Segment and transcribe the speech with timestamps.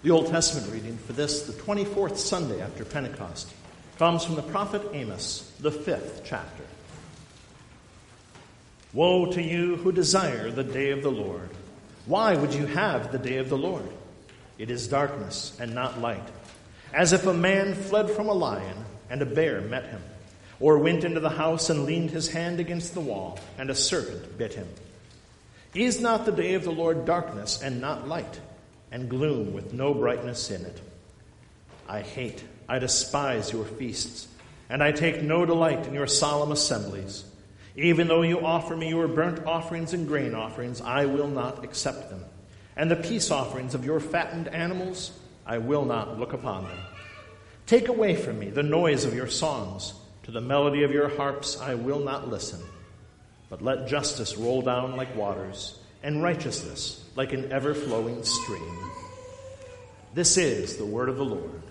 [0.00, 3.52] The Old Testament reading for this, the 24th Sunday after Pentecost,
[3.98, 6.62] comes from the prophet Amos, the fifth chapter.
[8.92, 11.50] Woe to you who desire the day of the Lord.
[12.06, 13.90] Why would you have the day of the Lord?
[14.56, 16.28] It is darkness and not light,
[16.94, 20.02] as if a man fled from a lion and a bear met him,
[20.60, 24.38] or went into the house and leaned his hand against the wall, and a serpent
[24.38, 24.68] bit him.
[25.74, 28.40] Is not the day of the Lord darkness and not light,
[28.90, 30.80] and gloom with no brightness in it?
[31.88, 34.28] I hate, I despise your feasts,
[34.68, 37.24] and I take no delight in your solemn assemblies.
[37.76, 42.10] Even though you offer me your burnt offerings and grain offerings, I will not accept
[42.10, 42.24] them.
[42.76, 45.12] And the peace offerings of your fattened animals,
[45.46, 46.78] I will not look upon them.
[47.66, 49.94] Take away from me the noise of your songs.
[50.24, 52.60] To the melody of your harps, I will not listen.
[53.48, 58.78] But let justice roll down like waters, and righteousness like an ever flowing stream.
[60.14, 61.62] This is the word of the Lord.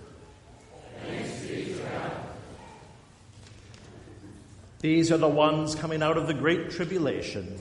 [4.80, 7.58] These are the ones coming out of the great tribulation.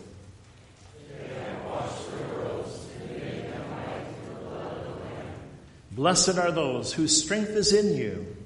[5.91, 8.36] Blessed are those whose strength is in you.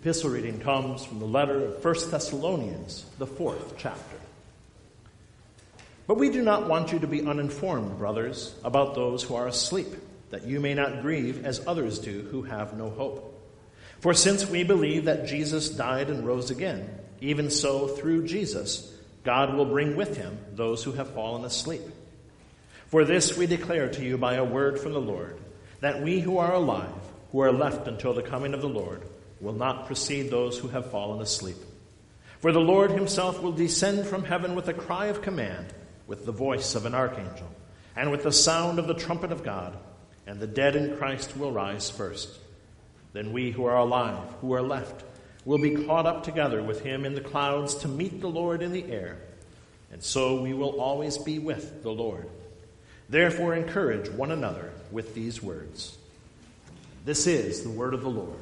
[0.00, 4.16] Epistle reading comes from the letter of 1 Thessalonians, the fourth chapter.
[6.06, 9.88] But we do not want you to be uninformed, brothers, about those who are asleep
[10.30, 13.46] that you may not grieve as others do who have no hope.
[13.98, 16.88] For since we believe that Jesus died and rose again,
[17.20, 18.90] even so through Jesus,
[19.22, 21.82] God will bring with him those who have fallen asleep.
[22.86, 25.38] For this we declare to you by a word from the Lord,
[25.80, 26.88] that we who are alive,
[27.32, 29.02] who are left until the coming of the Lord,
[29.40, 31.56] will not precede those who have fallen asleep.
[32.40, 35.66] For the Lord himself will descend from heaven with a cry of command,
[36.06, 37.48] with the voice of an archangel,
[37.96, 39.76] and with the sound of the trumpet of God
[40.30, 42.38] and the dead in Christ will rise first.
[43.12, 45.02] Then we who are alive, who are left,
[45.44, 48.70] will be caught up together with him in the clouds to meet the Lord in
[48.70, 49.18] the air,
[49.90, 52.28] and so we will always be with the Lord.
[53.08, 55.98] Therefore, encourage one another with these words.
[57.04, 58.38] This is the word of the Lord.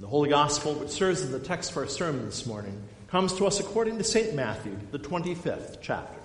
[0.00, 3.46] The Holy Gospel, which serves as the text for our sermon this morning, comes to
[3.46, 4.34] us according to St.
[4.34, 6.18] Matthew, the 25th chapter.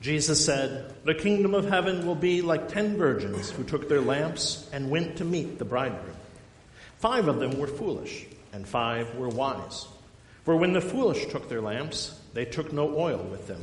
[0.00, 4.68] Jesus said, The kingdom of heaven will be like ten virgins who took their lamps
[4.72, 6.16] and went to meet the bridegroom.
[6.98, 9.86] Five of them were foolish, and five were wise.
[10.44, 13.62] For when the foolish took their lamps, they took no oil with them,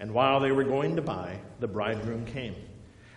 [0.00, 2.56] And while they were going to buy, the bridegroom came.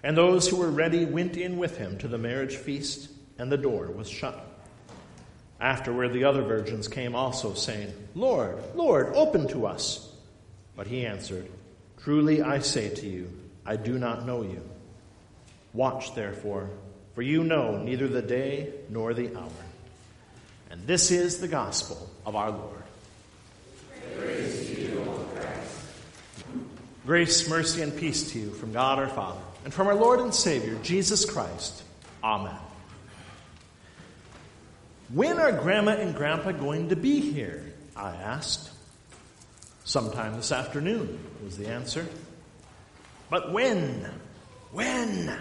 [0.03, 3.57] And those who were ready went in with him to the marriage feast, and the
[3.57, 4.45] door was shut.
[5.61, 10.11] Afterward, the other virgins came also, saying, Lord, Lord, open to us.
[10.75, 11.49] But he answered,
[12.03, 13.31] Truly I say to you,
[13.65, 14.61] I do not know you.
[15.73, 16.69] Watch therefore,
[17.15, 19.49] for you know neither the day nor the hour.
[20.69, 22.83] And this is the gospel of our Lord.
[24.17, 24.72] Praise,
[27.05, 30.33] Grace, mercy, and peace to you from God our Father and from our Lord and
[30.33, 31.83] Savior, Jesus Christ.
[32.23, 32.55] Amen.
[35.09, 37.73] When are Grandma and Grandpa going to be here?
[37.95, 38.69] I asked.
[39.83, 42.07] Sometime this afternoon, was the answer.
[43.29, 44.09] But when?
[44.71, 45.37] When?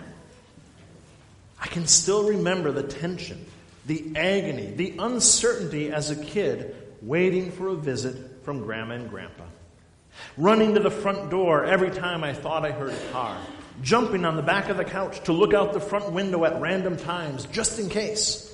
[1.61, 3.47] I can still remember the tension,
[3.87, 9.45] the agony, the uncertainty as a kid waiting for a visit from Grandma and Grandpa.
[10.37, 13.37] Running to the front door every time I thought I heard a car.
[13.83, 16.97] Jumping on the back of the couch to look out the front window at random
[16.97, 18.49] times just in case.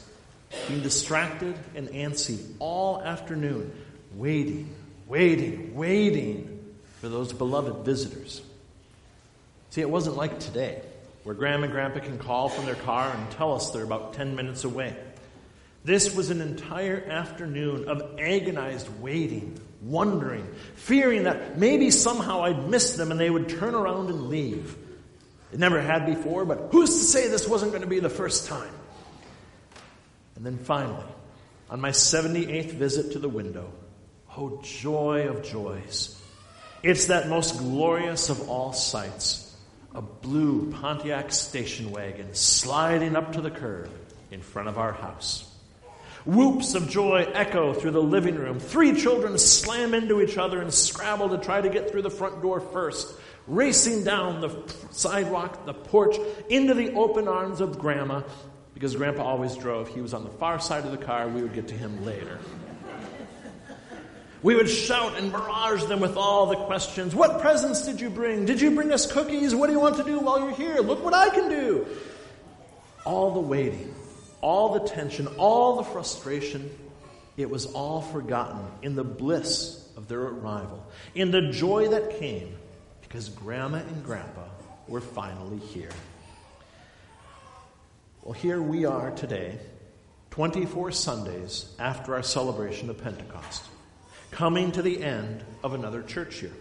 [0.69, 3.73] Being distracted and antsy all afternoon,
[4.15, 4.75] waiting
[5.09, 8.43] waiting, waiting for those beloved visitors.
[9.71, 10.83] See, it wasn't like today,
[11.25, 14.37] where Grandma and Grandpa can call from their car and tell us they're about 10
[14.37, 14.95] minutes away.
[15.85, 22.97] This was an entire afternoon of agonized waiting, wondering, fearing that maybe somehow I'd miss
[22.97, 24.77] them and they would turn around and leave.
[25.53, 28.47] It never had before, but who's to say this wasn't going to be the first
[28.47, 28.73] time?
[30.37, 31.07] And then finally,
[31.71, 33.73] on my 78th visit to the window.
[34.37, 36.21] Oh, joy of joys.
[36.83, 39.45] It's that most glorious of all sights
[39.95, 43.91] a blue Pontiac station wagon sliding up to the curb
[44.31, 45.48] in front of our house.
[46.29, 48.61] Whoops of joy echo through the living room.
[48.61, 52.43] Three children slam into each other and scrabble to try to get through the front
[52.43, 53.15] door first,
[53.47, 54.51] racing down the
[54.91, 56.17] sidewalk, the porch,
[56.51, 58.25] into the open arms of Grandma,
[58.75, 59.89] because Grandpa always drove.
[59.89, 61.27] He was on the far side of the car.
[61.29, 62.39] We would get to him later.
[64.43, 67.15] We would shout and barrage them with all the questions.
[67.15, 68.45] What presents did you bring?
[68.45, 69.55] Did you bring us cookies?
[69.55, 70.81] What do you want to do while you're here?
[70.81, 71.87] Look what I can do.
[73.07, 73.95] All the waiting,
[74.41, 76.71] all the tension, all the frustration,
[77.37, 82.55] it was all forgotten in the bliss of their arrival, in the joy that came
[83.03, 84.45] because Grandma and Grandpa
[84.87, 85.91] were finally here.
[88.23, 89.59] Well, here we are today,
[90.31, 93.65] 24 Sundays after our celebration of Pentecost
[94.31, 96.53] coming to the end of another church year.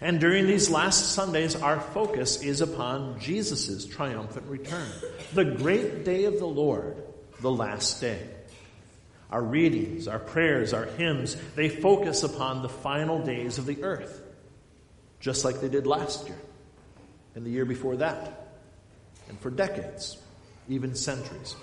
[0.00, 4.88] And during these last Sundays, our focus is upon Jesus' triumphant return,
[5.34, 6.96] the great day of the Lord,
[7.40, 8.26] the last day.
[9.30, 14.22] Our readings, our prayers, our hymns, they focus upon the final days of the earth,
[15.20, 16.38] just like they did last year,
[17.34, 18.58] and the year before that,
[19.28, 20.18] and for decades,
[20.68, 21.56] even centuries.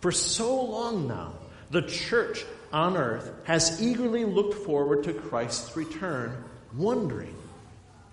[0.00, 1.34] For so long now,
[1.70, 6.44] the church on earth has eagerly looked forward to Christ's return,
[6.76, 7.36] wondering,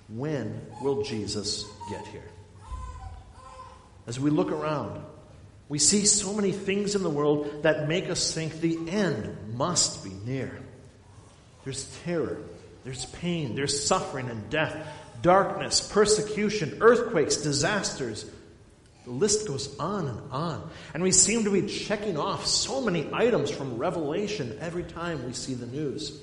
[0.08, 2.30] when will Jesus get here?
[4.08, 5.04] As we look around,
[5.68, 10.04] we see so many things in the world that make us think the end must
[10.04, 10.58] be near.
[11.64, 12.42] There's terror,
[12.84, 14.76] there's pain, there's suffering and death,
[15.22, 18.26] darkness, persecution, earthquakes, disasters,
[19.10, 20.70] the list goes on and on.
[20.94, 25.34] And we seem to be checking off so many items from Revelation every time we
[25.34, 26.20] see the news.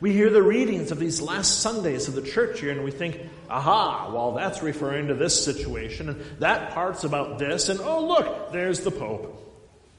[0.00, 3.18] We hear the readings of these last Sundays of the church year and we think,
[3.48, 8.52] aha, well, that's referring to this situation, and that part's about this, and oh, look,
[8.52, 9.42] there's the Pope.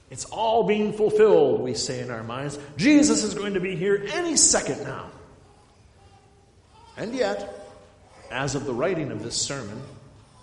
[0.09, 2.57] It's all being fulfilled, we say in our minds.
[2.77, 5.09] Jesus is going to be here any second now.
[6.95, 7.53] And yet,
[8.31, 9.81] as of the writing of this sermon,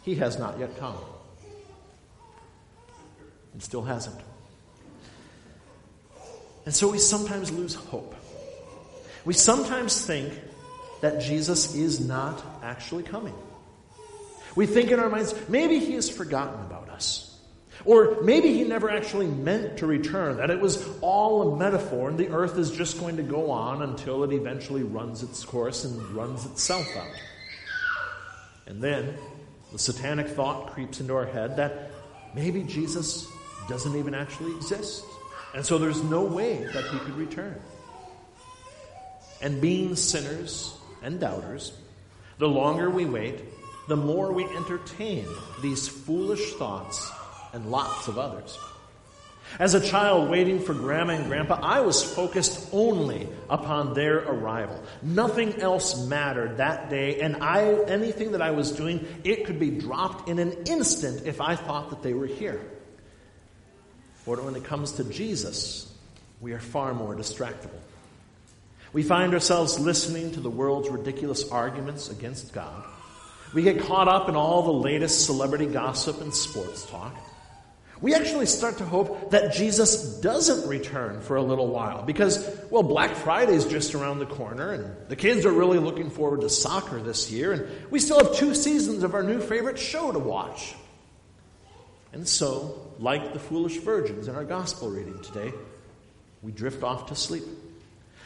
[0.02, 0.96] he has not yet come
[3.52, 4.20] and still hasn't.
[6.66, 8.14] And so we sometimes lose hope.
[9.24, 10.32] We sometimes think
[11.00, 13.34] that Jesus is not actually coming.
[14.56, 17.30] We think in our minds, maybe he has forgotten about us.
[17.84, 22.16] Or maybe he never actually meant to return, that it was all a metaphor and
[22.16, 26.00] the earth is just going to go on until it eventually runs its course and
[26.10, 27.20] runs itself out.
[28.66, 29.14] And then
[29.72, 31.90] the satanic thought creeps into our head that
[32.34, 33.26] maybe Jesus
[33.68, 35.04] doesn't even actually exist.
[35.54, 37.60] And so there's no way that he could return.
[39.44, 41.72] And being sinners and doubters,
[42.38, 43.44] the longer we wait,
[43.88, 45.26] the more we entertain
[45.60, 47.12] these foolish thoughts
[47.52, 48.58] and lots of others.
[49.58, 54.82] As a child waiting for grandma and grandpa, I was focused only upon their arrival.
[55.02, 59.70] Nothing else mattered that day, and I, anything that I was doing, it could be
[59.70, 62.62] dropped in an instant if I thought that they were here.
[64.24, 65.94] But when it comes to Jesus,
[66.40, 67.82] we are far more distractible.
[68.94, 72.84] We find ourselves listening to the world's ridiculous arguments against God.
[73.52, 77.16] We get caught up in all the latest celebrity gossip and sports talk.
[78.00, 82.84] We actually start to hope that Jesus doesn't return for a little while because, well,
[82.84, 86.48] Black Friday is just around the corner and the kids are really looking forward to
[86.48, 90.20] soccer this year and we still have two seasons of our new favorite show to
[90.20, 90.74] watch.
[92.12, 95.52] And so, like the foolish virgins in our gospel reading today,
[96.42, 97.42] we drift off to sleep,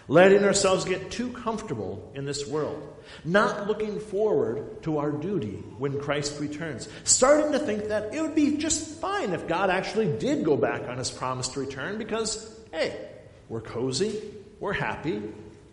[0.08, 6.00] letting ourselves get too comfortable in this world, not looking forward to our duty when
[6.00, 10.44] Christ returns, starting to think that it would be just fine if God actually did
[10.44, 13.08] go back on his promise to return because, hey,
[13.50, 14.20] we're cozy,
[14.60, 15.22] we're happy,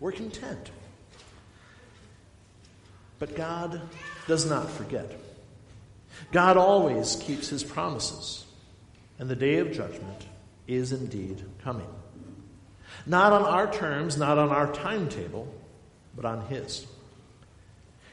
[0.00, 0.70] we're content.
[3.18, 3.80] But God
[4.28, 5.10] does not forget.
[6.32, 8.44] God always keeps his promises,
[9.18, 10.26] and the day of judgment
[10.66, 11.88] is indeed coming.
[13.06, 15.52] Not on our terms, not on our timetable,
[16.14, 16.86] but on his.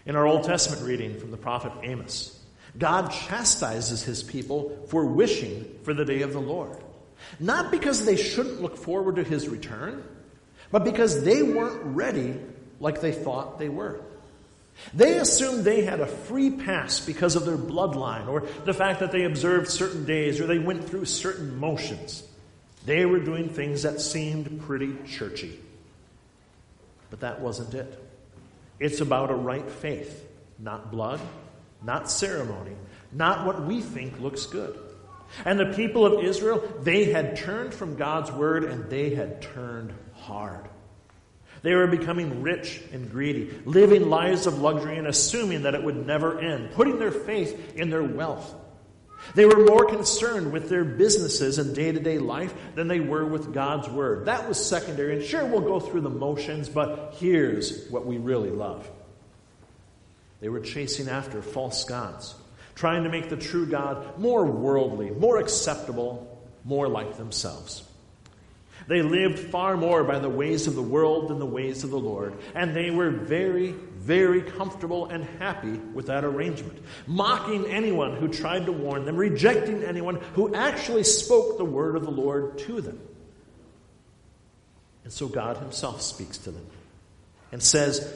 [0.06, 2.40] In our Old Testament reading from the prophet Amos,
[2.78, 6.78] God chastises his people for wishing for the day of the Lord.
[7.40, 10.04] Not because they shouldn't look forward to his return,
[10.72, 12.36] but because they weren't ready
[12.80, 14.02] like they thought they were.
[14.94, 19.12] They assumed they had a free pass because of their bloodline or the fact that
[19.12, 22.24] they observed certain days or they went through certain motions.
[22.86, 25.60] They were doing things that seemed pretty churchy.
[27.10, 28.00] But that wasn't it.
[28.80, 30.28] It's about a right faith,
[30.60, 31.22] not blood,
[31.82, 32.76] not ceremony,
[33.12, 34.78] not what we think looks good.
[35.46, 39.94] And the people of Israel, they had turned from God's word and they had turned
[40.14, 40.68] hard.
[41.62, 46.06] They were becoming rich and greedy, living lives of luxury and assuming that it would
[46.06, 48.54] never end, putting their faith in their wealth.
[49.36, 53.26] They were more concerned with their businesses and day to day life than they were
[53.26, 54.26] with God's Word.
[54.26, 55.16] That was secondary.
[55.16, 58.90] And sure, we'll go through the motions, but here's what we really love.
[60.40, 62.36] They were chasing after false gods,
[62.76, 67.84] trying to make the true God more worldly, more acceptable, more like themselves.
[68.88, 72.00] They lived far more by the ways of the world than the ways of the
[72.00, 78.28] Lord, and they were very, very comfortable and happy with that arrangement, mocking anyone who
[78.28, 82.82] tried to warn them, rejecting anyone who actually spoke the word of the Lord to
[82.82, 83.00] them.
[85.04, 86.66] And so God Himself speaks to them
[87.52, 88.14] and says,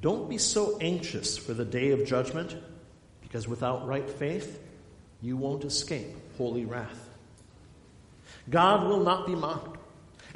[0.00, 2.56] Don't be so anxious for the day of judgment,
[3.22, 4.60] because without right faith,
[5.20, 7.08] you won't escape holy wrath.
[8.48, 9.77] God will not be mocked.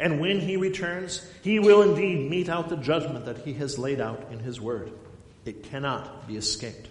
[0.03, 4.01] And when he returns, he will indeed mete out the judgment that he has laid
[4.01, 4.91] out in his word.
[5.45, 6.89] It cannot be escaped.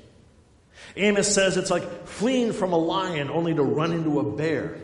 [0.95, 4.77] Amos says it's like fleeing from a lion only to run into a bear.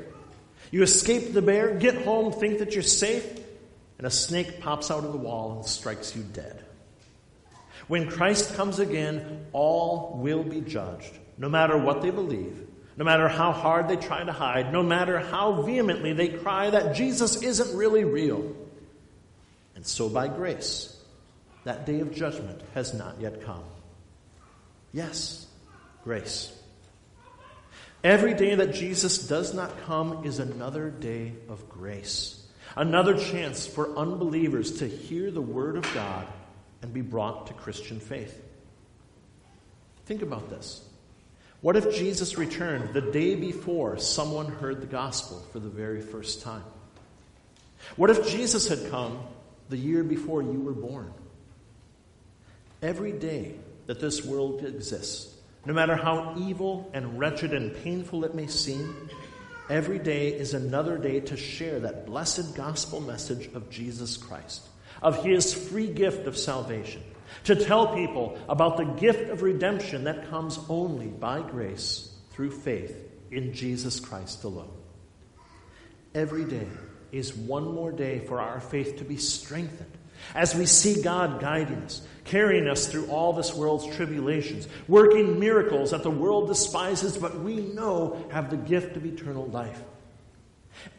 [0.72, 3.26] You escape the bear, get home, think that you're safe,
[3.98, 6.66] and a snake pops out of the wall and strikes you dead.
[7.88, 13.28] When Christ comes again, all will be judged, no matter what they believe, no matter
[13.28, 17.78] how hard they try to hide, no matter how vehemently they cry that Jesus isn't
[17.78, 18.56] really real.
[19.76, 20.98] And so, by grace,
[21.64, 23.64] that day of judgment has not yet come.
[24.92, 25.46] Yes,
[26.04, 26.52] grace.
[28.04, 32.44] Every day that Jesus does not come is another day of grace,
[32.76, 36.26] another chance for unbelievers to hear the Word of God
[36.82, 38.42] and be brought to Christian faith.
[40.06, 40.84] Think about this.
[41.62, 46.44] What if Jesus returned the day before someone heard the gospel for the very first
[46.44, 46.64] time?
[47.96, 49.20] What if Jesus had come
[49.70, 51.12] the year before you were born?
[52.82, 53.56] Every day
[53.88, 55.36] that this world exists,
[55.66, 59.10] no matter how evil and wretched and painful it may seem,
[59.68, 64.62] every day is another day to share that blessed gospel message of Jesus Christ,
[65.02, 67.02] of his free gift of salvation
[67.48, 73.10] to tell people about the gift of redemption that comes only by grace through faith
[73.32, 74.72] in Jesus Christ alone.
[76.14, 76.68] Every day
[77.14, 79.92] is one more day for our faith to be strengthened
[80.36, 85.92] as we see God guiding us, carrying us through all this world's tribulations, working miracles
[85.92, 89.82] that the world despises, but we know have the gift of eternal life.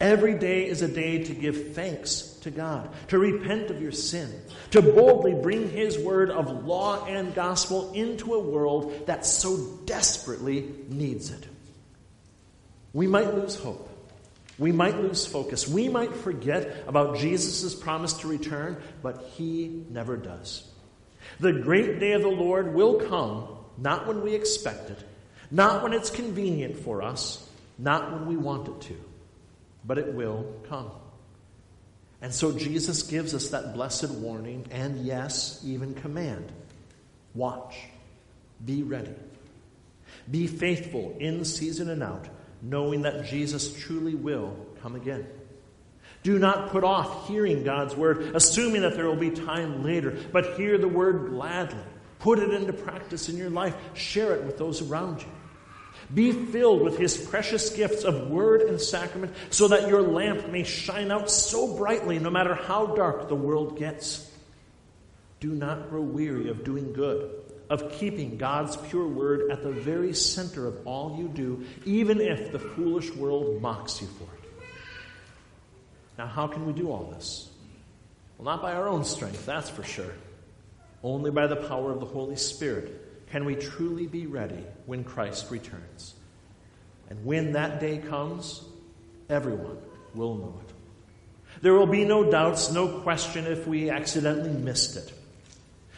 [0.00, 4.30] Every day is a day to give thanks to God, to repent of your sin,
[4.70, 10.72] to boldly bring His word of law and gospel into a world that so desperately
[10.88, 11.46] needs it.
[12.92, 13.86] We might lose hope.
[14.58, 15.68] We might lose focus.
[15.68, 20.68] We might forget about Jesus' promise to return, but He never does.
[21.40, 24.98] The great day of the Lord will come, not when we expect it,
[25.50, 29.07] not when it's convenient for us, not when we want it to
[29.88, 30.90] but it will come.
[32.20, 36.52] And so Jesus gives us that blessed warning and, yes, even command
[37.34, 37.76] watch,
[38.64, 39.14] be ready,
[40.30, 42.28] be faithful in season and out,
[42.60, 45.26] knowing that Jesus truly will come again.
[46.24, 50.56] Do not put off hearing God's word, assuming that there will be time later, but
[50.56, 51.78] hear the word gladly.
[52.18, 53.76] Put it into practice in your life.
[53.94, 55.28] Share it with those around you.
[56.12, 60.64] Be filled with his precious gifts of word and sacrament so that your lamp may
[60.64, 64.30] shine out so brightly no matter how dark the world gets.
[65.40, 67.30] Do not grow weary of doing good,
[67.68, 72.52] of keeping God's pure word at the very center of all you do, even if
[72.52, 74.64] the foolish world mocks you for it.
[76.16, 77.50] Now, how can we do all this?
[78.38, 80.14] Well, not by our own strength, that's for sure.
[81.04, 85.50] Only by the power of the Holy Spirit can we truly be ready when Christ
[85.50, 86.14] returns.
[87.10, 88.64] And when that day comes,
[89.28, 89.78] everyone
[90.14, 90.74] will know it.
[91.62, 95.12] There will be no doubts, no question if we accidentally missed it.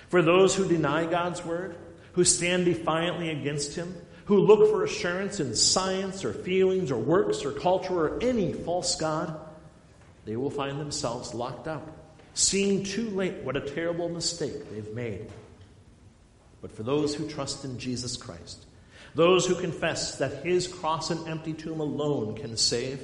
[0.08, 1.76] For those who deny God's word,
[2.12, 3.94] who stand defiantly against Him,
[4.24, 8.96] who look for assurance in science or feelings or works or culture or any false
[8.96, 9.38] God,
[10.24, 11.86] they will find themselves locked out,
[12.34, 15.28] seeing too late what a terrible mistake they've made
[16.60, 18.64] but for those who trust in Jesus Christ,
[19.14, 23.02] those who confess that his cross and empty tomb alone can save,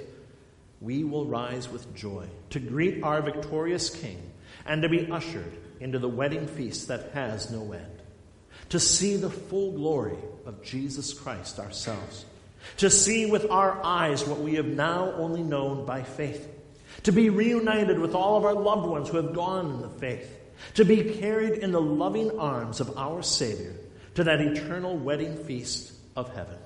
[0.80, 4.30] we will rise with joy to greet our victorious King
[4.66, 8.02] and to be ushered into the wedding feast that has no end,
[8.68, 12.25] to see the full glory of Jesus Christ ourselves,
[12.78, 16.48] to see with our eyes what we have now only known by faith,
[17.04, 20.30] to be reunited with all of our loved ones who have gone in the faith,
[20.75, 23.75] to be carried in the loving arms of our Savior
[24.14, 26.58] to that eternal wedding feast of heaven.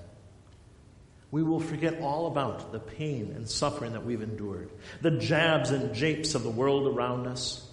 [1.31, 4.71] We will forget all about the pain and suffering that we've endured,
[5.01, 7.69] the jabs and japes of the world around us,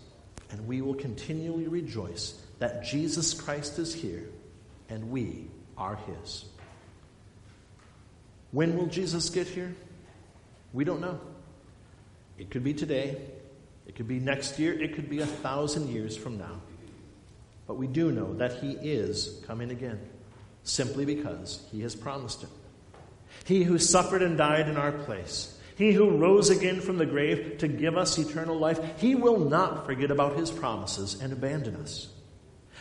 [0.51, 4.29] and we will continually rejoice that Jesus Christ is here
[4.89, 5.47] and we
[5.77, 6.45] are His.
[8.51, 9.75] When will Jesus get here?
[10.73, 11.19] We don't know.
[12.37, 13.19] It could be today,
[13.87, 16.61] it could be next year, it could be a thousand years from now.
[17.65, 19.99] But we do know that He is coming again,
[20.63, 22.49] simply because He has promised it.
[23.45, 27.57] He who suffered and died in our place, He who rose again from the grave
[27.59, 32.09] to give us eternal life, He will not forget about His promises and abandon us.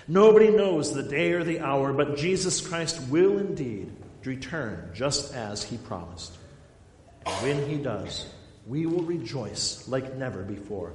[0.09, 3.93] Nobody knows the day or the hour, but Jesus Christ will indeed
[4.25, 6.37] return just as He promised.
[7.25, 8.27] And when He does,
[8.67, 10.93] we will rejoice like never before,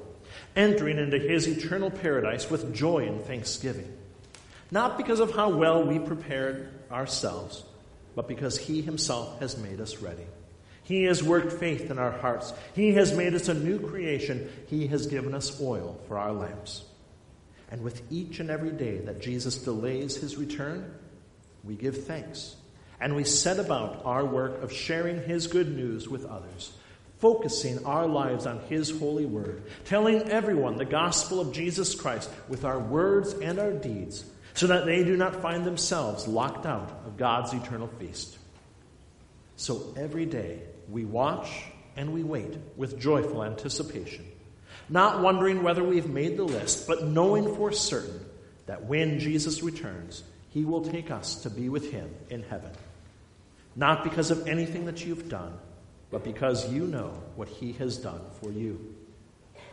[0.56, 3.92] entering into His eternal paradise with joy and thanksgiving.
[4.72, 7.64] Not because of how well we prepared ourselves,
[8.16, 10.26] but because He Himself has made us ready.
[10.84, 12.54] He has worked faith in our hearts.
[12.74, 14.50] He has made us a new creation.
[14.68, 16.84] He has given us oil for our lamps.
[17.70, 20.94] And with each and every day that Jesus delays his return,
[21.64, 22.56] we give thanks.
[23.00, 26.74] And we set about our work of sharing his good news with others,
[27.22, 32.66] focusing our lives on his holy word, telling everyone the gospel of Jesus Christ with
[32.66, 37.16] our words and our deeds, so that they do not find themselves locked out of
[37.16, 38.38] God's eternal feast.
[39.56, 41.50] So every day we watch
[41.96, 44.26] and we wait with joyful anticipation
[44.92, 48.26] not wondering whether we've made the list, but knowing for certain
[48.66, 52.72] that when Jesus returns, he will take us to be with him in heaven.
[53.74, 55.54] Not because of anything that you've done,
[56.12, 58.96] but because you know what he has done for you.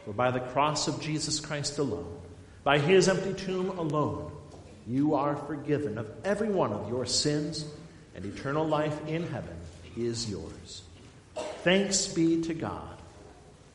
[0.05, 2.17] For by the cross of Jesus Christ alone,
[2.65, 4.33] by his empty tomb alone,
[4.87, 7.67] you are forgiven of every one of your sins,
[8.15, 9.57] and eternal life in heaven
[9.97, 10.83] is yours.
[11.63, 12.97] Thanks be to God.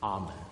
[0.02, 0.43] Amen.